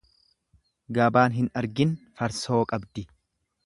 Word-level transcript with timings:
Gabaan 0.99 1.37
hin 1.37 1.51
argin 1.63 1.95
farsoo 2.19 2.63
qabdi. 2.75 3.07